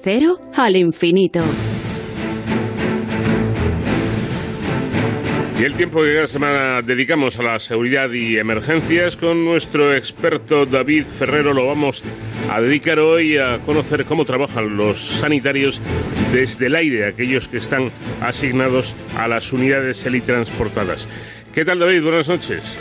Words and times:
Cero 0.00 0.38
al 0.54 0.76
infinito. 0.76 1.40
Y 5.58 5.64
el 5.64 5.74
tiempo 5.74 6.02
que 6.02 6.14
cada 6.14 6.26
semana 6.28 6.82
dedicamos 6.82 7.36
a 7.38 7.42
la 7.42 7.58
seguridad 7.58 8.08
y 8.12 8.38
emergencias 8.38 9.16
con 9.16 9.44
nuestro 9.44 9.92
experto 9.92 10.64
David 10.66 11.02
Ferrero 11.02 11.52
lo 11.52 11.66
vamos 11.66 12.04
a 12.48 12.60
dedicar 12.60 13.00
hoy 13.00 13.38
a 13.38 13.58
conocer 13.66 14.04
cómo 14.04 14.24
trabajan 14.24 14.76
los 14.76 14.98
sanitarios 14.98 15.82
desde 16.32 16.66
el 16.66 16.76
aire, 16.76 17.08
aquellos 17.08 17.48
que 17.48 17.56
están 17.56 17.86
asignados 18.20 18.94
a 19.16 19.26
las 19.26 19.52
unidades 19.52 20.06
helitransportadas. 20.06 21.08
¿Qué 21.52 21.64
tal 21.64 21.80
David? 21.80 22.02
Buenas 22.04 22.28
noches. 22.28 22.78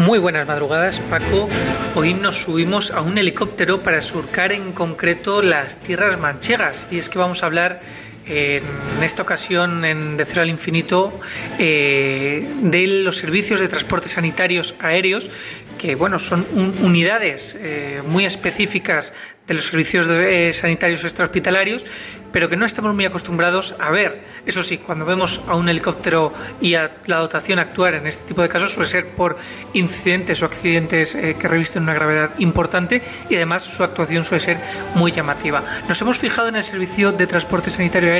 Muy 0.00 0.18
buenas 0.18 0.46
madrugadas, 0.46 0.98
Paco. 1.10 1.46
Hoy 1.94 2.14
nos 2.14 2.36
subimos 2.36 2.90
a 2.90 3.02
un 3.02 3.18
helicóptero 3.18 3.82
para 3.82 4.00
surcar 4.00 4.50
en 4.50 4.72
concreto 4.72 5.42
las 5.42 5.76
tierras 5.76 6.18
manchegas. 6.18 6.86
Y 6.90 6.96
es 6.96 7.10
que 7.10 7.18
vamos 7.18 7.42
a 7.42 7.46
hablar 7.46 7.82
en 8.30 8.62
esta 9.02 9.22
ocasión 9.22 9.84
en 9.84 10.16
De 10.16 10.24
Cero 10.24 10.42
al 10.42 10.48
Infinito 10.48 11.12
eh, 11.58 12.48
de 12.62 12.86
los 12.86 13.18
servicios 13.18 13.60
de 13.60 13.68
transporte 13.68 14.08
sanitarios 14.08 14.76
aéreos 14.78 15.30
que 15.78 15.94
bueno 15.96 16.18
son 16.18 16.46
unidades 16.54 17.56
eh, 17.58 18.02
muy 18.06 18.24
específicas 18.24 19.12
de 19.50 19.54
los 19.54 19.66
servicios 19.66 20.06
eh, 20.08 20.52
sanitarios 20.52 21.02
extrahospitalarios, 21.02 21.84
pero 22.30 22.48
que 22.48 22.56
no 22.56 22.64
estamos 22.64 22.94
muy 22.94 23.04
acostumbrados 23.04 23.74
a 23.80 23.90
ver. 23.90 24.22
Eso 24.46 24.62
sí, 24.62 24.78
cuando 24.78 25.04
vemos 25.04 25.40
a 25.48 25.56
un 25.56 25.68
helicóptero 25.68 26.32
y 26.60 26.76
a 26.76 26.98
la 27.06 27.16
dotación 27.16 27.58
actuar 27.58 27.96
en 27.96 28.06
este 28.06 28.28
tipo 28.28 28.42
de 28.42 28.48
casos 28.48 28.72
suele 28.72 28.88
ser 28.88 29.08
por 29.08 29.36
incidentes 29.72 30.40
o 30.44 30.46
accidentes 30.46 31.16
eh, 31.16 31.34
que 31.36 31.48
revisten 31.48 31.82
una 31.82 31.94
gravedad 31.94 32.38
importante 32.38 33.02
y 33.28 33.34
además 33.34 33.64
su 33.64 33.82
actuación 33.82 34.24
suele 34.24 34.38
ser 34.38 34.60
muy 34.94 35.10
llamativa. 35.10 35.64
Nos 35.88 36.00
hemos 36.00 36.18
fijado 36.18 36.46
en 36.46 36.54
el 36.54 36.62
servicio 36.62 37.10
de 37.10 37.26
transporte 37.26 37.70
sanitario 37.70 38.12
aéreo 38.12 38.19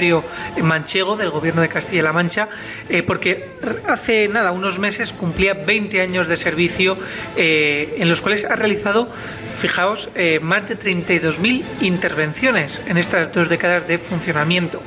manchego 0.62 1.16
del 1.16 1.30
gobierno 1.30 1.62
de 1.62 1.68
Castilla-La 1.68 2.12
Mancha 2.12 2.48
eh, 2.88 3.02
porque 3.02 3.58
hace 3.88 4.28
nada, 4.28 4.52
unos 4.52 4.78
meses 4.78 5.12
cumplía 5.12 5.54
20 5.54 6.00
años 6.00 6.28
de 6.28 6.36
servicio 6.36 6.96
en 7.36 8.08
los 8.08 8.20
cuales 8.20 8.44
ha 8.44 8.56
realizado, 8.56 9.08
fijaos, 9.54 10.10
más 10.42 10.68
de 10.68 10.76
32 10.76 11.30
2.000 11.30 11.62
intervenciones 11.82 12.82
en 12.86 12.96
estas 12.96 13.32
dos 13.32 13.48
décadas 13.48 13.86
de 13.86 13.98
funcionamiento. 13.98 14.82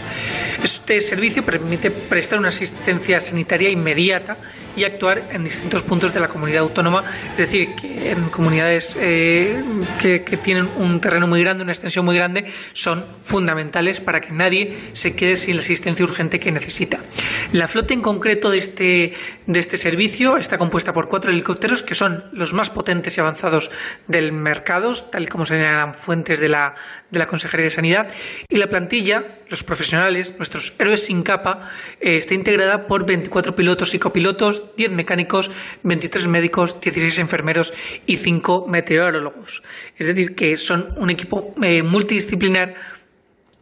Este 0.63 0.99
servicio 0.99 1.43
permite 1.45 1.91
prestar 1.91 2.39
una 2.39 2.49
asistencia 2.49 3.19
sanitaria 3.19 3.69
inmediata 3.69 4.37
y 4.75 4.83
actuar 4.83 5.23
en 5.31 5.43
distintos 5.43 5.83
puntos 5.83 6.13
de 6.13 6.19
la 6.19 6.27
comunidad 6.27 6.63
autónoma, 6.63 7.03
es 7.31 7.37
decir, 7.37 7.75
que 7.75 8.11
en 8.11 8.29
comunidades 8.29 8.97
eh, 8.99 9.63
que, 10.01 10.19
tienen 10.43 10.67
un 10.77 10.99
terreno 10.99 11.27
muy 11.27 11.41
grande, 11.41 11.63
una 11.63 11.71
extensión 11.71 12.03
muy 12.03 12.15
grande, 12.15 12.45
son 12.73 13.05
fundamentales 13.21 14.01
para 14.01 14.19
que 14.19 14.31
nadie 14.31 14.75
se 14.93 15.15
quede 15.15 15.35
sin 15.35 15.55
la 15.55 15.61
asistencia 15.61 16.05
urgente 16.05 16.39
que 16.39 16.51
necesita. 16.51 16.99
La 17.51 17.67
flota 17.67 17.93
en 17.93 18.01
concreto 18.01 18.49
de 18.49 18.57
este, 18.57 19.13
de 19.45 19.59
este 19.59 19.77
servicio 19.77 20.37
está 20.37 20.57
compuesta 20.57 20.93
por 20.93 21.07
cuatro 21.07 21.31
helicópteros 21.31 21.83
que 21.83 21.95
son 21.95 22.25
los 22.31 22.53
más 22.53 22.69
potentes 22.69 23.17
y 23.17 23.21
avanzados 23.21 23.71
del 24.07 24.31
mercado, 24.31 24.93
tal 25.11 25.29
como 25.29 25.45
señalan 25.45 25.93
fuentes 25.93 26.39
de 26.39 26.49
la, 26.49 26.75
de 27.11 27.19
la 27.19 27.27
Consejería 27.27 27.65
de 27.65 27.69
Sanidad, 27.69 28.11
y 28.49 28.57
la 28.57 28.69
plantilla, 28.69 29.23
los 29.49 29.63
profesionales, 29.63 30.35
nuestros 30.37 30.73
héroes 30.79 31.05
sin 31.05 31.23
capa, 31.23 31.59
eh, 31.99 32.17
está 32.17 32.33
integrada 32.33 32.87
por 32.87 33.05
24 33.05 33.55
pilotos 33.55 33.93
y 33.93 33.99
copilotos, 33.99 34.75
10 34.77 34.91
mecánicos, 34.91 35.51
23 35.83 36.27
médicos, 36.27 36.79
16 36.79 37.19
enfermeros 37.19 37.73
y 38.05 38.17
5 38.17 38.67
meteorólogos. 38.67 39.63
Es 39.97 40.07
decir, 40.07 40.35
que 40.35 40.57
son 40.57 40.93
un 40.97 41.09
equipo 41.09 41.53
eh, 41.61 41.83
multidisciplinar 41.83 42.73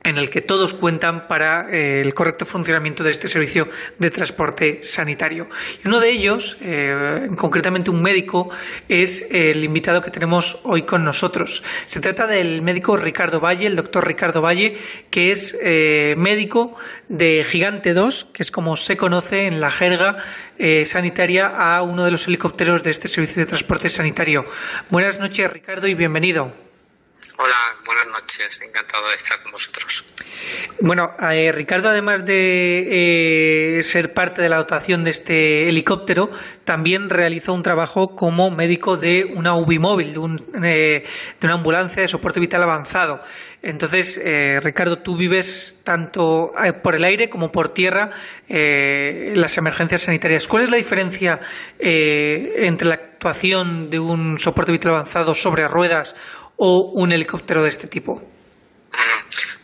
en 0.03 0.17
el 0.17 0.29
que 0.29 0.41
todos 0.41 0.73
cuentan 0.73 1.27
para 1.27 1.69
eh, 1.69 2.01
el 2.01 2.13
correcto 2.13 2.45
funcionamiento 2.45 3.03
de 3.03 3.11
este 3.11 3.27
servicio 3.27 3.67
de 3.99 4.09
transporte 4.09 4.81
sanitario. 4.83 5.47
Y 5.83 5.87
uno 5.87 5.99
de 5.99 6.09
ellos, 6.09 6.57
eh, 6.61 7.29
concretamente 7.37 7.91
un 7.91 8.01
médico, 8.01 8.49
es 8.89 9.27
el 9.29 9.63
invitado 9.63 10.01
que 10.01 10.11
tenemos 10.11 10.59
hoy 10.63 10.83
con 10.83 11.03
nosotros. 11.03 11.63
Se 11.85 11.99
trata 11.99 12.27
del 12.27 12.61
médico 12.61 12.97
Ricardo 12.97 13.39
Valle, 13.39 13.67
el 13.67 13.75
doctor 13.75 14.07
Ricardo 14.07 14.41
Valle, 14.41 14.75
que 15.09 15.31
es 15.31 15.55
eh, 15.61 16.15
médico 16.17 16.75
de 17.07 17.45
Gigante 17.47 17.93
2, 17.93 18.29
que 18.33 18.43
es 18.43 18.51
como 18.51 18.75
se 18.77 18.97
conoce 18.97 19.45
en 19.45 19.61
la 19.61 19.71
jerga 19.71 20.17
sanitaria 20.83 21.47
a 21.47 21.81
uno 21.81 22.03
de 22.03 22.11
los 22.11 22.27
helicópteros 22.27 22.83
de 22.83 22.91
este 22.91 23.07
servicio 23.07 23.41
de 23.41 23.47
transporte 23.47 23.89
sanitario. 23.89 24.45
Buenas 24.89 25.19
noches, 25.19 25.51
Ricardo, 25.51 25.87
y 25.87 25.95
bienvenido. 25.95 26.70
Hola, 27.37 27.55
buenas 27.85 28.07
noches, 28.07 28.61
encantado 28.61 29.07
de 29.09 29.15
estar 29.15 29.39
con 29.43 29.51
vosotros. 29.51 30.05
Bueno, 30.79 31.15
eh, 31.31 31.51
Ricardo, 31.51 31.89
además 31.89 32.25
de 32.25 33.77
eh, 33.77 33.83
ser 33.83 34.13
parte 34.15 34.41
de 34.41 34.49
la 34.49 34.57
dotación 34.57 35.03
de 35.03 35.11
este 35.11 35.69
helicóptero, 35.69 36.31
también 36.63 37.11
realizó 37.11 37.53
un 37.53 37.61
trabajo 37.61 38.15
como 38.15 38.49
médico 38.49 38.97
de 38.97 39.25
una 39.25 39.55
UBI 39.55 39.77
móvil, 39.77 40.13
de, 40.13 40.95
eh, 40.97 41.03
de 41.39 41.47
una 41.47 41.55
ambulancia 41.55 42.01
de 42.01 42.07
soporte 42.07 42.39
vital 42.39 42.63
avanzado. 42.63 43.19
Entonces, 43.61 44.19
Ricardo, 44.63 44.99
tú 44.99 45.15
vives 45.15 45.77
tanto 45.83 46.51
por 46.81 46.95
el 46.95 47.03
aire 47.03 47.29
como 47.29 47.51
por 47.51 47.69
tierra 47.69 48.09
las 48.47 49.57
emergencias 49.59 50.01
sanitarias. 50.01 50.47
¿Cuál 50.47 50.63
es 50.63 50.71
la 50.71 50.77
diferencia 50.77 51.39
entre 51.77 52.87
la 52.87 52.95
actuación 52.95 53.91
de 53.91 53.99
un 53.99 54.39
soporte 54.39 54.71
vital 54.71 54.95
avanzado 54.95 55.35
sobre 55.35 55.67
ruedas 55.67 56.15
o 56.63 56.91
un 56.93 57.11
helicóptero 57.11 57.63
de 57.63 57.69
este 57.69 57.87
tipo? 57.87 58.21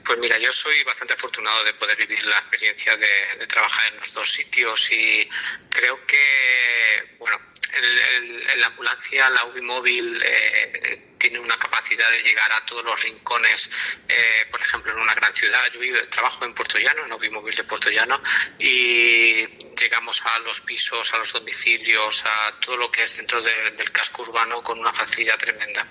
Pues 0.03 0.19
mira, 0.19 0.35
yo 0.40 0.52
soy 0.52 0.84
bastante 0.84 1.13
afortunado 1.13 1.63
de 1.63 1.75
poder 1.75 1.96
vivir 1.96 2.25
la 2.25 2.38
experiencia 2.38 2.97
de, 2.97 3.46
trabajar 3.46 3.94
en 3.94 4.00
los 4.00 4.13
dos 4.13 4.31
sitios 4.31 4.91
y 4.91 5.30
creo 5.69 6.03
que, 6.07 7.18
bueno, 7.19 7.40
en 7.75 8.59
la 8.59 8.66
ambulancia, 8.66 9.30
la 9.30 9.46
UBI 9.46 10.18
eh, 10.24 11.17
tiene 11.18 11.40
una 11.40 11.58
capacidad 11.58 12.10
de 12.12 12.22
llegar 12.22 12.52
a 12.52 12.66
todos 12.66 12.84
los 12.84 13.02
rincones, 13.04 13.70
eh, 14.08 14.46
por 14.50 14.62
ejemplo, 14.62 14.92
en 14.92 15.00
una 15.00 15.14
gran 15.14 15.34
ciudad. 15.34 15.62
Yo 15.72 15.80
vivo, 15.80 15.98
trabajo 16.10 16.46
en 16.46 16.54
Puerto 16.54 16.78
Llano, 16.78 17.04
en 17.06 17.34
móvil 17.34 17.56
de 17.56 17.64
Puerto 17.64 17.90
Llano, 17.90 18.22
y 18.60 19.46
llegamos 19.76 20.22
a 20.26 20.40
los 20.40 20.62
pisos, 20.62 21.14
a 21.14 21.18
los 21.18 21.34
domicilios, 21.34 22.24
a 22.26 22.60
todo 22.60 22.78
lo 22.78 22.90
que 22.92 23.04
es 23.04 23.18
dentro 23.18 23.42
del 23.42 23.92
casco 23.92 24.22
urbano 24.24 24.64
con 24.64 24.80
una 24.80 24.94
facilidad 24.94 25.38
tremenda. 25.38 25.88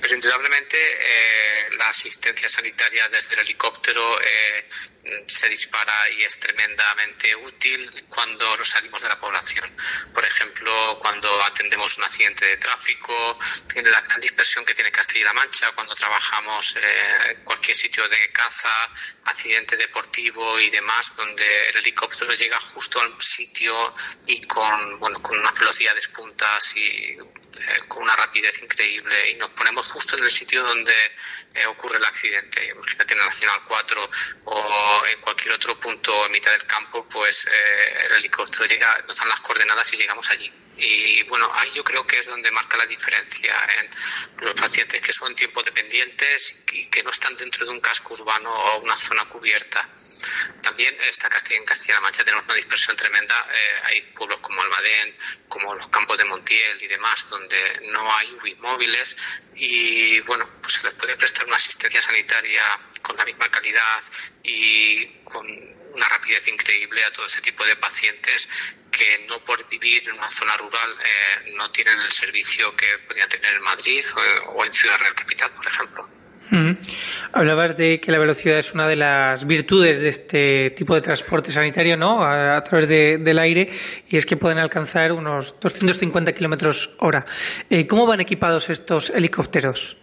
Pero 0.00 0.14
indudablemente 0.14 0.76
eh, 0.76 1.68
la 1.76 1.88
asistencia 1.88 2.48
sanitaria 2.48 3.08
desde 3.08 3.34
el 3.34 3.40
helicóptero 3.40 4.20
eh, 4.20 4.68
se 5.26 5.48
dispara 5.48 5.92
y 6.16 6.22
es 6.22 6.38
tremendamente 6.38 7.34
útil 7.36 8.04
cuando 8.08 8.64
salimos 8.64 9.00
de 9.02 9.08
la 9.08 9.18
población. 9.18 9.70
Por 10.12 10.24
ejemplo, 10.24 10.98
cuando 11.00 11.42
atendemos 11.44 11.96
un 11.98 12.04
accidente 12.04 12.44
de 12.46 12.56
tráfico, 12.56 13.38
la 13.84 14.00
gran 14.02 14.20
dispersión 14.20 14.64
que 14.64 14.69
tiene 14.74 14.92
Castilla-La 14.92 15.32
Mancha, 15.32 15.70
cuando 15.72 15.94
trabajamos 15.94 16.76
en 16.76 17.44
cualquier 17.44 17.76
sitio 17.76 18.08
de 18.08 18.28
caza, 18.32 18.68
accidente 19.24 19.76
deportivo 19.76 20.58
y 20.60 20.70
demás, 20.70 21.14
donde 21.16 21.68
el 21.68 21.76
helicóptero 21.78 22.32
llega 22.34 22.58
justo 22.60 23.00
al 23.00 23.20
sitio 23.20 23.94
y 24.26 24.40
con, 24.46 24.98
bueno, 24.98 25.20
con 25.22 25.38
unas 25.38 25.58
velocidades 25.58 26.08
puntas 26.08 26.76
y 26.76 27.16
eh, 27.60 27.88
con 27.88 28.02
una 28.02 28.14
rapidez 28.16 28.62
increíble 28.62 29.30
y 29.30 29.34
nos 29.34 29.50
ponemos 29.50 29.90
justo 29.90 30.16
en 30.16 30.24
el 30.24 30.30
sitio 30.30 30.62
donde 30.62 30.94
eh, 31.54 31.66
ocurre 31.66 31.98
el 31.98 32.04
accidente. 32.04 32.64
Imagínate 32.64 33.12
en 33.12 33.18
la 33.18 33.26
Nacional 33.26 33.60
4 33.66 34.10
o 34.44 35.02
en 35.06 35.20
cualquier 35.20 35.54
otro 35.54 35.78
punto 35.78 36.26
en 36.26 36.32
mitad 36.32 36.52
del 36.52 36.64
campo, 36.64 37.06
pues 37.08 37.46
eh, 37.46 38.06
el 38.06 38.12
helicóptero 38.12 38.64
llega, 38.66 39.04
nos 39.06 39.16
dan 39.16 39.28
las 39.28 39.40
coordenadas 39.40 39.92
y 39.92 39.96
llegamos 39.96 40.30
allí. 40.30 40.50
Y 40.82 41.22
bueno, 41.24 41.50
ahí 41.54 41.70
yo 41.74 41.84
creo 41.84 42.06
que 42.06 42.18
es 42.18 42.26
donde 42.26 42.50
marca 42.52 42.78
la 42.78 42.86
diferencia 42.86 43.54
en 43.78 43.90
los 44.44 44.58
pacientes 44.58 45.00
que 45.00 45.12
son 45.12 45.34
tiempo 45.34 45.62
dependientes 45.62 46.64
y 46.72 46.86
que 46.86 47.02
no 47.02 47.10
están 47.10 47.36
dentro 47.36 47.66
de 47.66 47.72
un 47.72 47.80
casco 47.80 48.14
urbano 48.14 48.50
o 48.50 48.78
una 48.78 48.96
zona 48.96 49.26
cubierta. 49.26 49.86
También 50.62 50.96
está 51.02 51.28
Castilla, 51.28 51.58
en 51.58 51.66
Castilla-La 51.66 52.00
Mancha 52.00 52.24
tenemos 52.24 52.46
una 52.46 52.54
dispersión 52.54 52.96
tremenda. 52.96 53.34
Eh, 53.52 53.80
hay 53.84 54.02
pueblos 54.14 54.40
como 54.40 54.62
Almadén, 54.62 55.16
como 55.48 55.74
los 55.74 55.88
campos 55.88 56.16
de 56.16 56.24
Montiel 56.24 56.82
y 56.82 56.86
demás, 56.86 57.28
donde 57.28 57.80
no 57.92 58.10
hay 58.16 58.32
UBI 58.32 58.54
móviles 58.56 59.42
y 59.54 60.20
bueno, 60.20 60.48
pues 60.62 60.74
se 60.74 60.86
les 60.86 60.94
puede 60.94 61.14
prestar 61.16 61.46
una 61.46 61.56
asistencia 61.56 62.00
sanitaria 62.00 62.62
con 63.02 63.16
la 63.18 63.24
misma 63.26 63.50
calidad 63.50 64.02
y 64.42 65.04
con 65.24 65.79
una 65.94 66.08
rapidez 66.08 66.48
increíble 66.48 67.00
a 67.04 67.10
todo 67.10 67.26
ese 67.26 67.40
tipo 67.40 67.64
de 67.64 67.76
pacientes 67.76 68.48
que 68.90 69.26
no 69.28 69.42
por 69.44 69.68
vivir 69.68 70.02
en 70.08 70.14
una 70.14 70.28
zona 70.28 70.56
rural 70.56 70.90
eh, 70.98 71.52
no 71.56 71.70
tienen 71.70 71.98
el 72.00 72.10
servicio 72.10 72.74
que 72.76 72.86
podrían 73.06 73.28
tener 73.28 73.54
en 73.54 73.62
Madrid 73.62 74.04
o, 74.54 74.64
en 74.64 74.72
Ciudad 74.72 74.98
Real 74.98 75.14
Capital, 75.14 75.50
por 75.54 75.66
ejemplo. 75.66 76.08
Hablabas 77.32 77.76
de 77.76 78.00
que 78.00 78.10
la 78.10 78.18
velocidad 78.18 78.58
es 78.58 78.72
una 78.72 78.88
de 78.88 78.96
las 78.96 79.46
virtudes 79.46 80.00
de 80.00 80.08
este 80.08 80.70
tipo 80.70 80.96
de 80.96 81.00
transporte 81.00 81.52
sanitario, 81.52 81.96
¿no? 81.96 82.24
A, 82.24 82.60
través 82.64 82.88
del 82.88 83.38
aire, 83.38 83.70
y 84.08 84.16
es 84.16 84.26
que 84.26 84.36
pueden 84.36 84.58
alcanzar 84.58 85.12
unos 85.12 85.60
250 85.60 86.32
kilómetros 86.32 86.90
hora. 86.98 87.24
Eh, 87.68 87.86
¿Cómo 87.86 88.04
van 88.04 88.20
equipados 88.20 88.68
estos 88.68 89.10
helicópteros? 89.10 89.96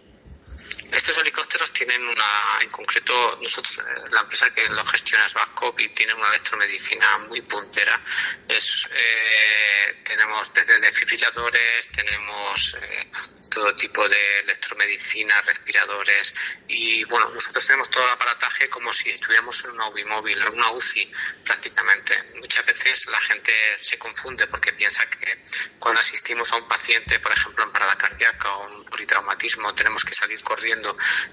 Estos 0.90 1.18
helicópteros 1.18 1.70
tienen 1.72 2.02
una, 2.02 2.58
en 2.62 2.70
concreto, 2.70 3.38
nosotros, 3.42 3.78
eh, 3.78 4.04
la 4.10 4.20
empresa 4.20 4.48
que 4.54 4.66
lo 4.70 4.82
gestiona 4.86 5.26
es 5.26 5.34
Babcock 5.34 5.78
y 5.80 5.88
tiene 5.90 6.14
una 6.14 6.28
electromedicina 6.28 7.18
muy 7.28 7.42
puntera. 7.42 8.00
Es, 8.48 8.88
eh, 8.90 10.02
tenemos 10.02 10.50
desde 10.54 10.80
desfibriladores, 10.80 11.88
tenemos 11.90 12.76
eh, 12.80 13.10
todo 13.50 13.74
tipo 13.74 14.08
de 14.08 14.38
electromedicina, 14.40 15.38
respiradores 15.42 16.34
y 16.68 17.04
bueno, 17.04 17.28
nosotros 17.30 17.66
tenemos 17.66 17.90
todo 17.90 18.04
el 18.04 18.10
aparataje 18.10 18.68
como 18.70 18.92
si 18.94 19.10
estuviéramos 19.10 19.62
en 19.64 19.72
una 19.72 19.88
UBI 19.88 20.04
móvil, 20.04 20.40
en 20.40 20.54
una 20.54 20.70
UCI 20.70 21.12
prácticamente. 21.44 22.16
Muchas 22.36 22.64
veces 22.64 23.06
la 23.08 23.20
gente 23.20 23.52
se 23.78 23.98
confunde 23.98 24.46
porque 24.46 24.72
piensa 24.72 25.04
que 25.10 25.38
cuando 25.78 26.00
asistimos 26.00 26.50
a 26.52 26.56
un 26.56 26.66
paciente, 26.66 27.18
por 27.20 27.32
ejemplo, 27.32 27.64
en 27.64 27.72
parada 27.72 27.96
cardíaca 27.96 28.54
o 28.54 28.68
un 28.68 28.84
politraumatismo, 28.86 29.74
tenemos 29.74 30.02
que 30.04 30.14
salir 30.14 30.42
corriendo 30.42 30.77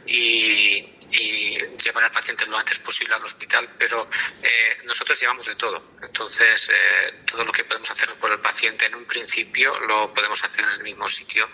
y, 0.05 0.91
llevar 1.83 2.03
al 2.03 2.11
paciente 2.11 2.45
lo 2.47 2.57
antes 2.57 2.79
posible 2.79 3.13
al 3.13 3.23
hospital, 3.23 3.69
pero 3.77 4.09
eh, 4.41 4.81
nosotros 4.85 5.19
llevamos 5.19 5.45
de 5.45 5.55
todo. 5.55 5.93
Entonces, 6.01 6.69
eh, 6.69 7.23
todo 7.25 7.43
lo 7.43 7.51
que 7.51 7.63
podemos 7.63 7.89
hacer 7.91 8.13
por 8.15 8.31
el 8.31 8.39
paciente 8.39 8.87
en 8.87 8.95
un 8.95 9.05
principio 9.05 9.79
lo 9.81 10.13
podemos 10.13 10.43
hacer 10.43 10.65
en 10.65 10.71
el 10.71 10.83
mismo 10.83 11.07
sitio 11.07 11.47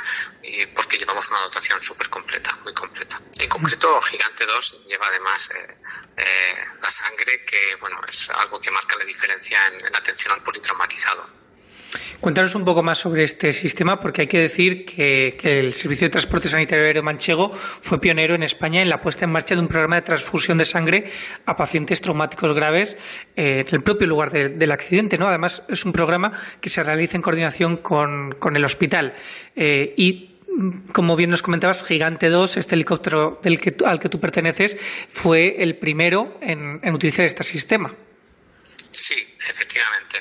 porque 0.73 0.97
llevamos 0.97 1.29
una 1.29 1.41
dotación 1.41 1.79
súper 1.81 2.09
completa, 2.09 2.57
muy 2.63 2.73
completa. 2.73 3.21
En 3.37 3.49
concreto, 3.49 4.01
Gigante 4.01 4.45
2 4.45 4.85
lleva 4.87 5.07
además 5.07 5.51
eh, 5.51 6.65
la 6.81 6.91
sangre, 6.91 7.43
que 7.45 7.75
bueno, 7.79 7.99
es 8.07 8.29
algo 8.29 8.59
que 8.59 8.71
marca 8.71 8.95
la 8.97 9.05
diferencia 9.05 9.65
en, 9.67 9.85
en 9.85 9.91
la 9.91 9.99
atención 9.99 10.33
al 10.33 10.43
politraumatizado. 10.43 11.40
Cuéntanos 12.19 12.55
un 12.55 12.63
poco 12.63 12.83
más 12.83 12.99
sobre 12.99 13.23
este 13.23 13.51
sistema, 13.51 13.99
porque 13.99 14.21
hay 14.21 14.27
que 14.27 14.39
decir 14.39 14.85
que, 14.85 15.37
el 15.43 15.73
Servicio 15.73 16.05
de 16.05 16.11
Transporte 16.11 16.47
Sanitario 16.47 16.85
Aéreo 16.85 17.03
Manchego 17.03 17.51
fue 17.53 17.99
pionero 17.99 18.35
en 18.35 18.43
España 18.43 18.81
en 18.81 18.89
la 18.89 19.01
puesta 19.01 19.25
en 19.25 19.31
marcha 19.31 19.55
de 19.55 19.61
un 19.61 19.67
programa 19.67 19.95
de 19.95 20.03
transfusión 20.03 20.57
de 20.57 20.65
sangre 20.65 21.03
a 21.45 21.55
pacientes 21.55 22.01
traumáticos 22.01 22.53
graves 22.53 22.97
eh, 23.35 23.65
en 23.67 23.75
el 23.75 23.83
propio 23.83 24.07
lugar 24.07 24.31
del 24.31 24.71
accidente. 24.71 25.17
¿no? 25.17 25.27
Además, 25.27 25.63
es 25.67 25.83
un 25.85 25.91
programa 25.91 26.31
que 26.61 26.69
se 26.69 26.83
realiza 26.83 27.17
en 27.17 27.23
coordinación 27.23 27.77
con, 27.77 28.35
el 28.55 28.65
hospital. 28.65 29.13
Eh, 29.55 29.93
y 29.97 30.37
como 30.93 31.15
bien 31.15 31.29
nos 31.29 31.41
comentabas, 31.41 31.83
Gigante 31.83 32.29
2, 32.29 32.57
este 32.57 32.75
helicóptero 32.75 33.39
del 33.41 33.59
que, 33.59 33.75
al 33.85 33.99
que 33.99 34.09
tú 34.09 34.19
perteneces, 34.19 34.77
fue 35.09 35.63
el 35.63 35.77
primero 35.77 36.37
en 36.41 36.93
utilizar 36.93 37.25
este 37.25 37.43
sistema. 37.43 37.95
Sí, 38.91 39.37
efectivamente. 39.47 40.17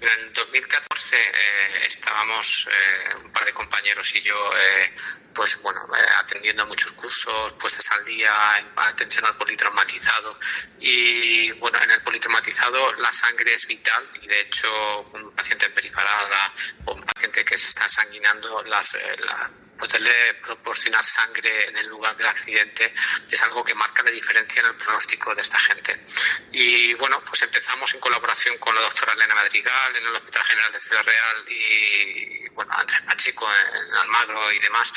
en 0.00 0.32
2014 0.32 1.16
eh, 1.16 1.86
estábamos 1.86 2.66
eh, 2.70 3.16
un 3.22 3.30
par 3.30 3.44
de 3.44 3.52
compañeros 3.52 4.14
y 4.14 4.22
yo, 4.22 4.34
eh, 4.56 4.94
pues 5.34 5.60
bueno, 5.60 5.86
atendiendo 6.20 6.64
muchos 6.66 6.92
cursos, 6.92 7.52
puestas 7.54 7.90
al 7.92 8.04
día, 8.06 8.30
en 8.58 8.66
atención 8.76 9.26
al 9.26 9.36
politraumatizado. 9.36 10.38
Y 10.80 11.50
bueno, 11.52 11.78
en 11.82 11.90
el 11.90 12.02
politraumatizado 12.02 12.94
la 12.94 13.12
sangre 13.12 13.52
es 13.52 13.66
vital 13.66 14.08
y 14.22 14.26
de 14.26 14.40
hecho 14.40 15.02
un 15.12 15.30
paciente 15.32 15.68
periparada 15.70 16.54
o 16.86 16.96
paciente 17.14 17.44
que 17.44 17.56
se 17.56 17.68
está 17.68 17.88
sanguinando, 17.88 18.60
las, 18.64 18.98
la, 19.24 19.48
poderle 19.78 20.34
proporcionar 20.42 21.04
sangre 21.04 21.68
en 21.68 21.76
el 21.78 21.86
lugar 21.86 22.16
del 22.16 22.26
accidente 22.26 22.92
es 23.30 23.42
algo 23.42 23.64
que 23.64 23.74
marca 23.74 24.02
la 24.02 24.10
diferencia 24.10 24.60
en 24.62 24.66
el 24.66 24.74
pronóstico 24.74 25.32
de 25.32 25.42
esta 25.42 25.58
gente. 25.60 26.02
Y 26.50 26.92
bueno, 26.94 27.22
pues 27.24 27.40
empezamos 27.42 27.94
en 27.94 28.00
colaboración 28.00 28.58
con 28.58 28.74
la 28.74 28.80
doctora 28.80 29.12
Elena 29.12 29.34
Madrigal 29.36 29.96
en 29.96 30.06
el 30.06 30.14
Hospital 30.14 30.42
General 30.42 30.72
de 30.72 30.80
Ciudad 30.80 31.04
Real 31.04 31.48
y 31.48 32.43
bueno, 32.54 32.72
Andrés 32.74 33.02
Pacheco 33.02 33.46
en 33.74 33.94
Almagro 33.96 34.52
y 34.52 34.58
demás, 34.58 34.92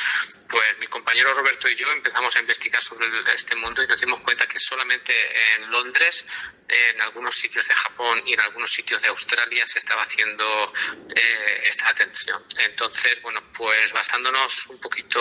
pues 0.50 0.80
mi 0.80 0.88
compañero 0.88 1.34
Roberto 1.34 1.68
y 1.68 1.76
yo 1.76 1.92
empezamos 1.92 2.36
a 2.36 2.40
investigar 2.40 2.82
sobre 2.82 3.08
este 3.34 3.56
mundo 3.56 3.84
y 3.84 3.88
nos 3.88 4.00
dimos 4.00 4.22
cuenta 4.22 4.48
que 4.48 4.60
solamente 4.60 5.14
en 5.56 5.72
Londres, 5.72 6.26
en 6.68 7.02
algunos 7.02 7.36
sitios 7.36 7.68
de 7.68 7.74
Japón 7.74 8.22
y 8.26 8.34
en 8.34 8.42
algunos 8.42 8.72
sitios 8.72 9.02
de 9.02 9.10
Australia 9.10 9.66
se 9.66 9.80
estaba 9.80 10.04
haciendo 10.04 10.74
eh, 11.16 11.64
esta 11.66 11.90
atención. 11.90 12.44
Entonces, 12.60 13.22
bueno, 13.22 13.42
pues 13.54 13.92
basándonos 13.92 14.68
un 14.68 14.80
poquito 14.80 15.20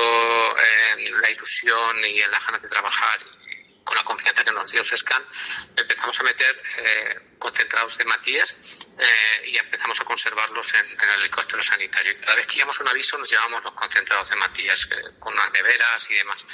en 0.96 1.20
la 1.20 1.30
ilusión 1.30 2.04
y 2.04 2.20
en 2.20 2.30
la 2.30 2.38
ganas 2.40 2.62
de 2.62 2.68
trabajar 2.68 3.18
con 3.86 3.96
la 3.96 4.02
confianza 4.02 4.42
que 4.42 4.50
nos 4.50 4.68
dio 4.72 4.82
SESCAN, 4.82 5.24
empezamos 5.76 6.18
a 6.18 6.22
meter 6.24 6.62
eh, 6.78 7.20
concentrados 7.38 7.96
de 7.96 8.04
Matías 8.04 8.88
eh, 8.98 9.48
y 9.48 9.56
empezamos 9.58 10.00
a 10.00 10.04
conservarlos 10.04 10.74
en, 10.74 10.86
el 11.00 11.20
helicóptero 11.20 11.62
sanitario. 11.62 12.12
cada 12.20 12.34
vez 12.34 12.48
que 12.48 12.56
íbamos 12.56 12.80
un 12.80 12.88
aviso 12.88 13.16
nos 13.16 13.30
llevamos 13.30 13.62
los 13.62 13.72
concentrados 13.74 14.28
de 14.30 14.36
Matías 14.36 14.88
eh, 14.90 14.96
con 15.20 15.36
las 15.36 15.52
neveras 15.52 16.10
y 16.10 16.14
demás. 16.14 16.44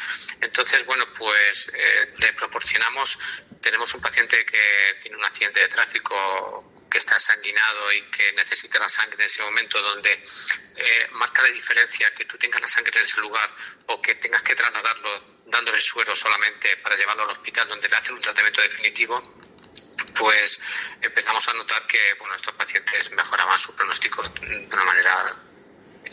Entonces, 0.42 0.84
bueno, 0.84 1.10
pues 1.14 1.72
le 2.18 2.32
proporcionamos, 2.34 3.18
tenemos 3.62 3.94
un 3.94 4.02
paciente 4.02 4.44
que 4.44 4.98
tiene 5.00 5.16
un 5.16 5.24
accidente 5.24 5.60
de 5.60 5.68
tráfico 5.68 6.72
que 6.92 6.98
está 6.98 7.18
sanguinado 7.18 7.92
y 7.94 8.02
que 8.10 8.32
necesita 8.34 8.78
la 8.78 8.88
sangre 8.88 9.14
en 9.14 9.22
ese 9.22 9.42
momento, 9.42 9.80
donde 9.80 10.12
eh, 10.12 11.08
marca 11.12 11.42
la 11.42 11.48
diferencia 11.48 12.12
que 12.14 12.26
tú 12.26 12.36
tengas 12.36 12.60
la 12.60 12.68
sangre 12.68 12.92
en 13.00 13.06
ese 13.06 13.20
lugar 13.20 13.48
o 13.86 14.02
que 14.02 14.14
tengas 14.16 14.42
que 14.42 14.54
trasladarlo 14.54 15.41
dándole 15.52 15.80
suero 15.80 16.16
solamente 16.16 16.76
para 16.78 16.96
llevarlo 16.96 17.24
al 17.24 17.30
hospital 17.30 17.68
donde 17.68 17.88
le 17.88 17.96
hacen 17.96 18.14
un 18.14 18.20
tratamiento 18.20 18.60
definitivo, 18.62 19.22
pues 20.18 20.60
empezamos 21.00 21.46
a 21.48 21.52
notar 21.52 21.86
que 21.86 22.14
bueno, 22.18 22.34
estos 22.34 22.54
pacientes 22.54 23.10
mejoraban 23.12 23.58
su 23.58 23.74
pronóstico 23.76 24.22
de 24.22 24.66
una 24.72 24.84
manera 24.84 25.36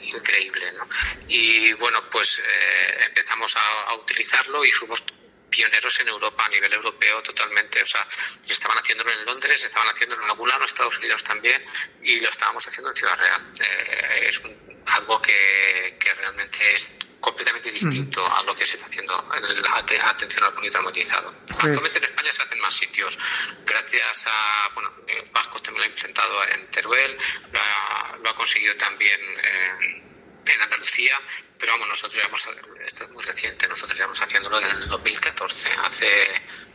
increíble. 0.01 0.71
¿no? 0.73 0.87
Y 1.27 1.73
bueno, 1.73 2.07
pues 2.09 2.39
eh, 2.39 3.05
empezamos 3.07 3.55
a, 3.55 3.81
a 3.89 3.93
utilizarlo 3.95 4.63
y 4.63 4.71
fuimos 4.71 5.03
pioneros 5.49 5.99
en 5.99 6.07
Europa 6.09 6.45
a 6.45 6.49
nivel 6.49 6.73
europeo 6.73 7.23
totalmente. 7.23 7.81
O 7.81 7.85
sea, 7.85 8.05
estaban 8.47 8.77
haciéndolo 8.77 9.11
en 9.11 9.25
Londres, 9.25 9.63
estaban 9.63 9.87
haciéndolo 9.87 10.23
en 10.23 10.31
Angulano, 10.31 10.65
Estados 10.65 10.97
Unidos 10.99 11.23
también, 11.23 11.63
y 12.03 12.19
lo 12.19 12.29
estábamos 12.29 12.67
haciendo 12.67 12.89
en 12.89 12.95
Ciudad 12.95 13.17
Real. 13.17 13.53
Eh, 13.59 14.27
es 14.27 14.41
algo 14.87 15.21
que, 15.21 15.97
que, 15.99 16.13
realmente 16.13 16.73
es 16.73 16.93
completamente 17.19 17.71
distinto 17.71 18.25
a 18.25 18.43
lo 18.43 18.55
que 18.55 18.65
se 18.65 18.77
está 18.77 18.87
haciendo 18.87 19.13
en 19.35 19.61
la 19.61 20.09
atención 20.09 20.43
al 20.43 20.53
politraumatizado. 20.53 21.33
Actualmente 21.59 21.97
en 21.97 22.03
España 22.05 22.31
se 22.31 22.43
hacen 22.43 22.59
más 22.59 22.73
sitios. 22.73 23.17
Gracias 23.65 24.27
a, 24.27 24.69
bueno, 24.73 24.91
eh, 25.07 25.23
Vasco 25.31 25.61
también 25.61 25.81
lo 25.81 25.83
ha 25.83 25.87
implementado 25.87 26.43
en 26.55 26.69
Teruel, 26.69 27.17
lo 27.51 27.59
ha, 27.59 28.17
lo 28.23 28.29
ha 28.29 28.35
conseguido 28.35 28.75
también 28.75 29.19
en 30.55 30.61
Andalucía 30.61 31.15
pero 31.59 31.73
vamos, 31.73 31.89
nosotros 31.89 32.15
llevamos, 32.15 32.49
esto 32.85 33.03
es 33.03 33.09
muy 33.11 33.21
reciente, 33.21 33.67
nosotros 33.67 33.97
llevamos 33.97 34.21
haciéndolo 34.21 34.61
desde 34.61 34.79
el 34.79 34.87
2014, 34.87 35.69
hace 35.83 36.07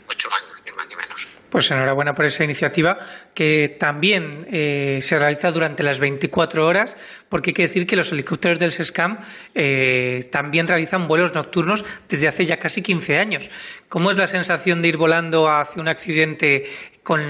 ocho 0.07 0.29
años, 0.35 0.63
ni 0.67 0.73
más 0.73 0.87
ni 0.89 0.97
menos. 0.97 1.29
Pues 1.49 1.71
enhorabuena 1.71 2.15
por 2.15 2.27
esa 2.27 2.45
iniciativa, 2.45 2.99
que 3.35 3.75
también 3.81 4.47
eh, 4.53 4.99
se 5.01 5.19
realiza 5.19 5.51
durante 5.53 5.83
las 5.83 6.01
24 6.01 6.67
horas, 6.67 6.99
porque 7.31 7.51
hay 7.51 7.55
que 7.55 7.63
decir 7.63 7.87
que 7.87 7.97
los 7.97 8.13
helicópteros 8.13 8.59
del 8.59 8.73
SESCAM 8.73 9.19
eh, 9.55 10.29
también 10.31 10.69
realizan 10.69 11.09
vuelos 11.09 11.33
nocturnos 11.33 11.83
desde 12.07 12.29
hace 12.29 12.45
ya 12.45 12.59
casi 12.59 12.83
15 12.83 13.17
años. 13.17 13.51
¿Cómo 13.89 14.11
es 14.11 14.19
la 14.19 14.27
sensación 14.27 14.83
de 14.83 14.89
ir 14.89 14.99
volando 14.99 15.49
hacia 15.49 15.81
un 15.81 15.89
accidente 15.89 16.71
con 17.03 17.23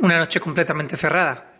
una 0.00 0.18
noche 0.18 0.40
completamente 0.40 0.96
cerrada? 0.96 1.52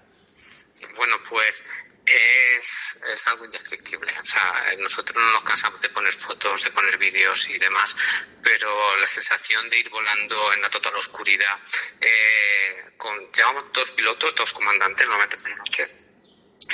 Bueno, 0.97 1.17
pues 1.31 1.65
es, 2.07 2.99
es, 3.13 3.27
algo 3.29 3.45
indescriptible. 3.45 4.13
O 4.21 4.25
sea, 4.25 4.75
nosotros 4.79 5.17
no 5.17 5.33
nos 5.33 5.43
cansamos 5.43 5.81
de 5.81 5.89
poner 5.91 6.13
fotos, 6.13 6.65
de 6.65 6.71
poner 6.71 6.97
vídeos 6.99 7.49
y 7.51 7.59
demás, 7.59 7.97
pero 8.43 8.97
la 8.97 9.07
sensación 9.07 9.69
de 9.71 9.79
ir 9.79 9.91
volando 9.91 10.53
en 10.53 10.63
la 10.63 10.71
total 10.71 10.95
oscuridad, 10.97 11.59
eh, 12.01 12.93
con, 12.97 13.31
llevamos 13.33 13.65
dos 13.73 13.93
pilotos, 13.93 14.35
dos 14.35 14.53
comandantes, 14.53 15.07
normalmente 15.07 15.37
por 15.39 15.51
la 15.51 15.57
noche, 15.57 15.89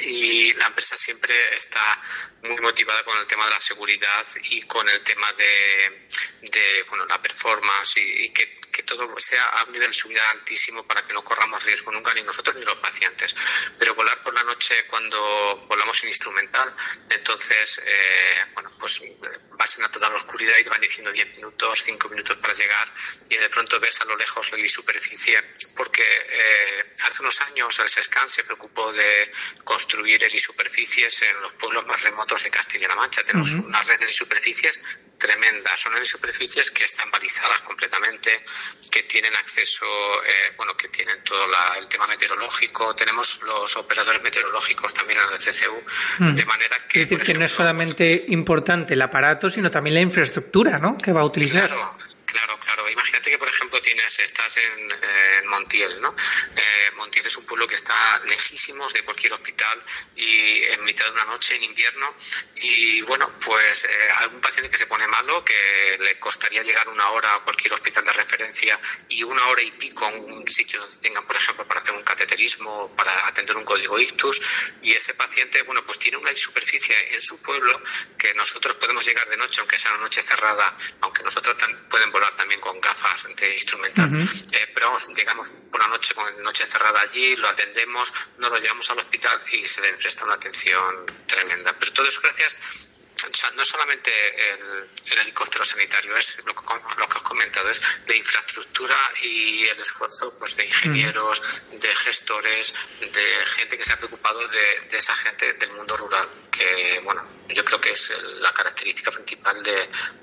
y 0.01 0.55
la 0.55 0.67
empresa 0.67 0.97
siempre 0.97 1.35
está 1.55 2.01
muy 2.43 2.57
motivada 2.61 3.03
con 3.05 3.19
el 3.19 3.27
tema 3.27 3.45
de 3.45 3.51
la 3.51 3.61
seguridad 3.61 4.27
y 4.45 4.63
con 4.63 4.89
el 4.89 5.03
tema 5.03 5.31
de, 5.33 6.07
de 6.41 6.85
bueno, 6.89 7.05
la 7.07 7.21
performance 7.21 7.97
y, 7.99 8.25
y 8.25 8.31
que 8.31 8.62
que 8.73 8.83
todo 8.83 9.07
sea 9.21 9.45
a 9.45 9.65
un 9.65 9.73
nivel 9.73 9.89
de 9.89 9.93
seguridad 9.93 10.25
altísimo 10.31 10.87
para 10.87 11.07
que 11.07 11.13
no 11.13 11.23
corramos 11.23 11.63
riesgo 11.65 11.93
nunca 11.93 12.15
ni 12.15 12.23
nosotros 12.23 12.57
ni 12.57 12.63
los 12.63 12.79
pacientes. 12.79 13.37
Pero 13.79 13.95
volar 13.95 14.23
por 14.23 14.35
la 14.35 14.43
noche 14.45 14.87
cuando 14.89 15.67
volamos 15.69 15.99
sin 15.99 16.09
instrumental, 16.09 16.75
entonces, 17.11 17.83
eh, 17.85 18.47
bueno, 18.55 18.73
pues 18.79 19.03
vas 19.51 19.77
en 19.77 19.83
la 19.83 19.91
total 19.91 20.15
oscuridad 20.15 20.57
y 20.59 20.65
te 20.65 20.71
van 20.71 20.81
diciendo 20.81 21.13
10 21.13 21.37
minutos, 21.37 21.83
5 21.85 22.09
minutos 22.09 22.37
para 22.39 22.55
llegar 22.55 22.93
y 23.29 23.37
de 23.37 23.49
pronto 23.51 23.79
ves 23.79 24.01
a 24.01 24.05
lo 24.07 24.17
lejos 24.17 24.51
la 24.53 24.69
superficie, 24.69 25.41
porque 25.77 26.03
eh, 26.03 26.93
hace 27.05 27.23
unos 27.23 27.41
años 27.43 27.79
el 27.79 27.89
SESCAN 27.89 28.29
se 28.29 28.45
preocupó 28.45 28.93
de 28.93 29.31
construir 29.65 30.23
superficies 30.41 31.23
en 31.23 31.41
los 31.41 31.55
pueblos 31.55 31.87
más 31.87 32.03
remotos 32.03 32.43
de 32.45 32.51
Castilla-La 32.51 32.97
Mancha. 32.97 33.23
Tenemos 33.25 33.53
una 33.55 33.83
red 33.83 34.01
de 34.01 34.13
superficies 34.13 34.81
tremenda. 35.23 35.71
Son 35.77 35.97
en 35.97 36.05
superficies 36.05 36.71
que 36.73 36.85
están 36.85 37.11
balizadas 37.11 37.61
completamente, 37.63 38.43
que 38.91 39.05
tienen 39.05 39.35
acceso, 39.37 39.87
eh, 39.87 40.53
bueno, 40.57 40.77
que 40.77 40.89
tienen 40.89 41.23
todo 41.23 41.39
el 41.79 41.89
tema 41.89 42.07
meteorológico. 42.09 42.95
Tenemos 42.97 43.41
los 43.43 43.77
operadores 43.77 44.21
meteorológicos 44.23 44.93
también 44.93 45.21
en 45.21 45.33
el 45.33 45.39
CCU, 45.39 45.83
Mm. 46.19 46.35
de 46.35 46.45
manera 46.45 46.77
que... 46.89 47.03
Es 47.03 47.09
decir, 47.09 47.25
que 47.25 47.35
no 47.35 47.45
es 47.45 47.53
solamente 47.53 48.25
importante 48.29 48.95
el 48.95 49.03
aparato, 49.03 49.49
sino 49.49 49.71
también 49.71 49.95
la 49.95 50.01
infraestructura 50.01 50.79
¿no? 50.79 50.97
que 50.97 51.13
va 51.13 51.21
a 51.21 51.25
utilizar. 51.25 51.69
Claro, 51.69 51.97
claro, 52.27 52.59
claro. 52.61 52.89
Imagínate 52.89 53.31
que, 53.31 53.39
por 53.39 53.49
ejemplo, 53.49 53.81
tienes, 53.81 54.19
estás 54.19 54.57
en, 54.59 54.91
eh, 54.91 55.43
Montiel, 55.47 56.01
¿no? 56.01 56.15
Eh, 56.57 56.91
Montiel 56.97 57.27
es 57.27 57.37
un 57.37 57.45
pueblo 57.45 57.67
que 57.67 57.75
está 57.75 58.21
lejísimos 58.27 58.93
de 58.93 59.03
cualquier 59.05 59.33
hospital 59.33 59.83
y 60.17 60.63
en 60.65 60.85
mitad 60.85 61.05
de 61.07 61.13
una 61.13 61.25
noche 61.27 61.57
en 61.57 61.65
invierno 61.65 62.15
y 62.57 63.01
bueno, 63.03 63.31
pues 63.45 63.85
eh, 63.85 63.89
algún 64.19 64.41
paciente 64.41 64.71
que 64.71 64.79
se 64.79 64.87
pone 64.87 65.07
malo, 65.09 65.45
que 65.45 65.97
le 65.99 66.19
costaría 66.21 66.63
llegar 66.63 66.89
una 66.89 67.11
hora 67.11 67.35
a 67.35 67.41
cualquier 67.41 67.75
hospital 67.75 68.05
de 68.05 68.13
referencia 68.13 68.79
y 69.09 69.23
una 69.25 69.45
hora 69.49 69.63
y 69.63 69.71
pico 69.73 70.05
a 70.05 70.09
un 70.09 70.47
sitio 70.47 70.81
donde 70.81 70.97
tengan, 70.99 71.27
por 71.27 71.37
ejemplo, 71.37 71.67
para 71.67 71.81
hacer 71.81 71.95
un 71.95 72.05
cateterismo, 72.05 72.95
para 72.97 73.27
atender 73.27 73.57
un 73.57 73.65
código 73.65 73.99
ictus 73.99 74.41
y 74.83 74.93
ese 74.93 75.15
paciente, 75.15 75.63
bueno, 75.63 75.85
pues 75.85 75.99
tiene 75.99 76.19
una 76.19 76.35
superficie 76.35 76.95
en 77.15 77.21
su 77.21 77.43
pueblo 77.43 77.83
que 78.17 78.33
nosotros 78.35 78.77
podemos 78.77 79.05
llegar 79.05 79.29
de 79.29 79.37
noche, 79.37 79.61
aunque 79.61 79.79
sea 79.79 79.91
una 79.93 80.03
noche 80.03 80.23
cerrada, 80.23 80.77
aunque 81.01 81.23
nosotros 81.25 81.57
pueden 81.91 82.12
volar 82.13 82.35
también 82.37 82.61
con 82.61 82.81
gafas 82.81 83.27
de 83.37 83.53
instrumental, 83.53 84.15
Ujú. 84.15 84.23
eh, 84.53 84.71
pero 84.75 84.87
vamos, 84.87 85.09
llegamos 85.09 85.53
por 85.71 85.81
la 85.81 85.89
noche 85.89 86.15
con 86.15 86.43
noche 86.43 86.65
cerrada 86.67 87.01
allí, 87.01 87.37
lo 87.37 87.49
atendemos, 87.49 88.13
nos 88.39 88.51
lo 88.51 88.59
llevamos 88.59 88.89
al 88.91 88.99
hospital 88.99 89.43
y 89.53 89.67
se 89.67 89.81
le 89.81 89.95
presta 89.95 90.25
una 90.25 90.35
atención 90.35 91.07
tremenda. 91.27 91.73
Pero 91.79 91.93
todo 91.93 92.07
eso 92.07 92.21
gracias, 92.23 92.91
o 93.31 93.35
sea, 93.35 93.51
no 93.51 93.65
solamente 93.65 94.11
el, 94.11 95.13
el 95.13 95.19
helicóptero 95.19 95.65
sanitario, 95.65 96.17
es 96.17 96.43
lo 96.45 96.55
que, 96.55 96.63
lo 96.99 97.09
que 97.09 97.19
has 97.19 97.23
comentado, 97.23 97.71
es 97.71 97.83
la 98.07 98.17
infraestructura 98.17 98.97
y 99.23 99.65
el 99.67 99.79
esfuerzo 99.79 100.35
pues, 100.39 100.57
de 100.57 100.67
ingenieros, 100.67 101.65
de 101.73 101.89
gestores, 101.89 102.75
de 103.01 103.47
gente 103.57 103.77
que 103.77 103.85
se 103.85 103.93
ha 103.93 103.97
preocupado 103.97 104.41
de, 104.49 104.89
de 104.91 104.99
esa 104.99 105.15
gente 105.15 105.53
del 105.55 105.73
mundo 105.73 105.97
rural, 105.97 106.27
que 106.51 107.01
bueno, 107.05 107.23
yo 107.49 107.65
creo 107.65 107.81
que 107.81 107.91
es 107.91 108.13
la 108.41 108.53
característica 108.53 109.11
principal 109.11 109.63
de, 109.63 109.77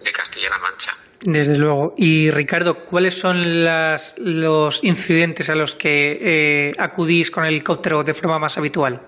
de 0.03 0.11
Castilla-La 0.11 0.57
Mancha. 0.57 0.97
Desde 1.21 1.57
luego. 1.57 1.93
Y 1.97 2.31
Ricardo, 2.31 2.85
¿cuáles 2.85 3.19
son 3.19 3.65
las, 3.65 4.15
los 4.17 4.83
incidentes 4.83 5.49
a 5.49 5.55
los 5.55 5.75
que 5.75 6.69
eh, 6.69 6.71
acudís 6.79 7.29
con 7.29 7.43
el 7.43 7.53
helicóptero 7.53 8.03
de 8.03 8.13
forma 8.13 8.39
más 8.39 8.57
habitual? 8.57 9.01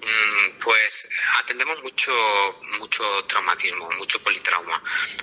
Mm, 0.00 0.35
Pues 0.66 1.08
atendemos 1.38 1.80
mucho 1.80 2.12
mucho 2.80 3.04
traumatismo, 3.26 3.88
mucho 3.98 4.20
politrauma. 4.20 4.82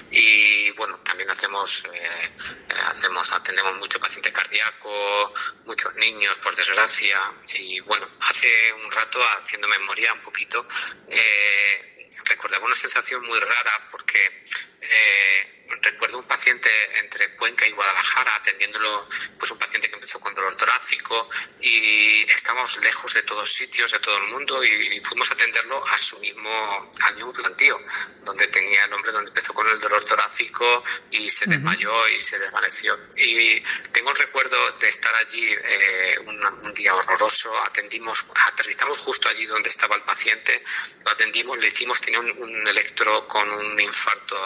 Y 0.09 0.71
bueno 0.71 0.97
también 0.99 1.29
hacemos 1.29 1.83
eh, 1.83 1.89
eh, 1.93 2.73
hacemos 2.85 3.29
atendemos 3.33 3.75
mucho 3.77 3.99
paciente 3.99 4.31
cardíaco, 4.31 5.33
muchos 5.65 5.93
niños 5.95 6.39
por 6.39 6.55
desgracia. 6.55 7.19
Y 7.55 7.81
bueno 7.81 8.09
hace 8.21 8.47
un 8.85 8.89
rato 8.89 9.19
haciendo 9.37 9.67
memoria 9.67 10.13
un 10.13 10.21
poquito 10.21 10.65
eh, 11.09 12.07
recordaba 12.23 12.65
una 12.65 12.75
sensación 12.75 13.25
muy 13.25 13.37
rara 13.37 13.87
porque 13.91 14.45
eh, 14.79 15.53
recuerdo 15.81 16.19
un 16.19 16.25
paciente 16.25 16.69
entre 16.99 17.35
Cuenca 17.35 17.65
y 17.65 17.71
Guadalajara 17.71 18.35
atendiéndolo, 18.35 19.07
pues 19.37 19.51
un 19.51 19.59
paciente 19.59 19.89
que 20.03 20.09
empezó 20.09 20.19
con 20.19 20.35
dolor 20.35 20.53
torácico 20.55 21.29
y 21.61 22.23
estamos 22.23 22.77
lejos 22.81 23.13
de 23.13 23.23
todos 23.23 23.51
sitios, 23.51 23.91
de 23.91 23.99
todo 23.99 24.17
el 24.17 24.27
mundo 24.27 24.61
y, 24.63 24.99
fuimos 25.01 25.29
a 25.31 25.33
atenderlo 25.33 25.85
a 25.87 25.97
su 25.97 26.19
mismo, 26.19 26.91
al 27.01 27.15
mismo 27.15 27.31
plantío, 27.31 27.79
donde 28.23 28.47
tenía 28.47 28.85
el 28.85 28.93
hombre, 28.93 29.11
donde 29.11 29.29
empezó 29.29 29.53
con 29.53 29.67
el 29.69 29.79
dolor 29.79 30.03
torácico 30.03 30.83
y 31.11 31.29
se 31.29 31.45
desmayó 31.45 31.93
y 32.09 32.21
se 32.21 32.39
desvaneció. 32.39 32.97
Y 33.17 33.61
tengo 33.91 34.11
el 34.11 34.17
recuerdo 34.17 34.57
de 34.79 34.87
estar 34.89 35.13
allí 35.15 35.45
eh, 35.51 36.19
un, 36.25 36.43
un 36.45 36.73
día 36.73 36.93
horroroso, 36.95 37.51
atendimos, 37.63 38.25
aterrizamos 38.47 38.97
justo 38.99 39.29
allí 39.29 39.45
donde 39.45 39.69
estaba 39.69 39.95
el 39.95 40.03
paciente, 40.03 40.61
lo 41.05 41.11
atendimos, 41.11 41.57
le 41.57 41.67
hicimos, 41.67 42.01
tenía 42.01 42.19
un, 42.19 42.31
un 42.41 42.67
electro 42.67 43.27
con 43.27 43.49
un 43.49 43.79
infarto 43.79 44.37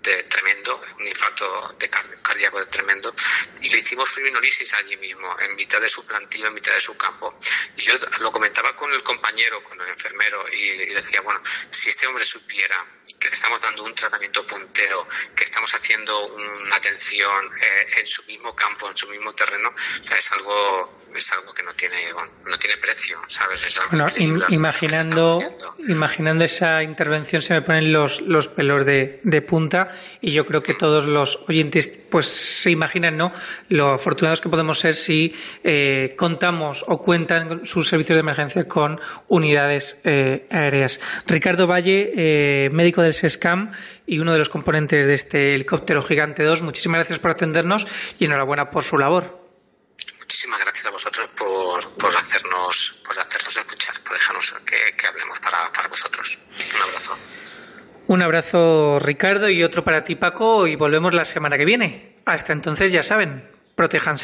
tremendo, 0.00 0.82
un 0.98 1.06
infarto 1.06 1.74
de 1.78 1.88
car- 1.88 2.22
cardíaco 2.22 2.64
tremendo, 2.68 3.14
y 3.62 3.68
le 3.68 3.78
hicimos 3.78 4.10
fibrinolysis 4.10 4.74
allí 4.74 4.96
mismo, 4.96 5.36
en 5.40 5.54
mitad 5.56 5.80
de 5.80 5.88
su 5.88 6.04
plantillo, 6.06 6.48
en 6.48 6.54
mitad 6.54 6.72
de 6.72 6.80
su 6.80 6.96
campo. 6.96 7.38
Y 7.76 7.82
yo 7.82 7.94
lo 8.20 8.32
comentaba 8.32 8.74
con 8.76 8.92
el 8.92 9.02
compañero, 9.02 9.62
con 9.62 9.80
el 9.80 9.88
enfermero, 9.88 10.46
y, 10.52 10.86
decía, 10.86 11.20
bueno, 11.20 11.40
si 11.70 11.90
este 11.90 12.06
hombre 12.06 12.24
supiera 12.24 12.76
que 13.18 13.28
le 13.28 13.34
estamos 13.34 13.60
dando 13.60 13.84
un 13.84 13.94
tratamiento 13.94 14.44
puntero, 14.46 15.06
que 15.36 15.44
estamos 15.44 15.74
haciendo 15.74 16.26
una 16.28 16.76
atención 16.76 17.50
eh, 17.60 17.86
en 17.98 18.06
su 18.06 18.22
mismo 18.24 18.54
campo, 18.54 18.88
en 18.88 18.96
su 18.96 19.08
mismo 19.08 19.34
terreno, 19.34 19.68
o 20.10 20.14
es 20.14 20.32
algo 20.32 21.00
es 21.14 21.32
algo 21.32 21.52
que 21.52 21.62
no 21.62 21.72
tiene 21.72 21.96
no 22.46 22.56
tiene 22.56 22.76
precio, 22.76 23.18
¿sabes? 23.28 23.64
Es 23.64 23.78
algo 23.80 23.90
Bueno, 23.90 24.44
imaginando, 24.48 25.42
imaginando 25.88 26.44
esa 26.44 26.82
intervención 26.82 27.42
se 27.42 27.54
me 27.54 27.62
ponen 27.62 27.92
los, 27.92 28.20
los 28.22 28.48
pelos 28.48 28.84
de, 28.84 29.20
de 29.22 29.42
punta 29.42 29.88
y 30.20 30.32
yo 30.32 30.46
creo 30.46 30.62
que 30.62 30.74
todos 30.74 31.06
los 31.06 31.40
oyentes 31.48 31.88
pues 31.88 32.26
se 32.26 32.70
imaginan 32.70 33.16
¿no? 33.16 33.32
lo 33.68 33.94
afortunados 33.94 34.40
que 34.40 34.48
podemos 34.48 34.78
ser 34.78 34.94
si 34.94 35.34
eh, 35.64 36.14
contamos 36.16 36.84
o 36.86 37.00
cuentan 37.00 37.66
sus 37.66 37.88
servicios 37.88 38.16
de 38.16 38.20
emergencia 38.20 38.66
con 38.66 39.00
unidades 39.28 39.98
eh, 40.04 40.46
aéreas. 40.50 41.00
Ricardo 41.26 41.66
Valle, 41.66 42.12
eh, 42.16 42.68
médico 42.70 43.02
del 43.02 43.14
SESCAM 43.14 43.72
y 44.06 44.18
uno 44.18 44.32
de 44.32 44.38
los 44.38 44.48
componentes 44.48 45.06
de 45.06 45.14
este 45.14 45.54
helicóptero 45.54 46.02
gigante 46.02 46.42
2, 46.42 46.62
muchísimas 46.62 46.98
gracias 46.98 47.18
por 47.18 47.30
atendernos 47.30 47.86
y 48.18 48.24
enhorabuena 48.26 48.70
por 48.70 48.84
su 48.84 48.98
labor. 48.98 49.39
Muchísimas 50.30 50.60
gracias 50.60 50.86
a 50.86 50.90
vosotros 50.90 51.28
por, 51.36 51.90
por 51.96 52.16
hacernos 52.16 53.02
por 53.04 53.18
hacernos 53.18 53.56
escuchar, 53.56 53.96
por 54.06 54.16
dejarnos 54.16 54.54
que, 54.64 54.94
que 54.96 55.06
hablemos 55.08 55.40
para, 55.40 55.72
para 55.72 55.88
vosotros. 55.88 56.38
Un 56.72 56.82
abrazo. 56.82 57.18
Un 58.06 58.22
abrazo 58.22 58.98
Ricardo 59.00 59.48
y 59.48 59.64
otro 59.64 59.82
para 59.82 60.04
ti 60.04 60.14
Paco 60.14 60.68
y 60.68 60.76
volvemos 60.76 61.14
la 61.14 61.24
semana 61.24 61.58
que 61.58 61.64
viene. 61.64 62.22
Hasta 62.26 62.52
entonces 62.52 62.92
ya 62.92 63.02
saben, 63.02 63.50
protéjanse. 63.74 64.18